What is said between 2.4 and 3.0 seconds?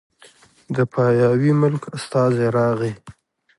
راغی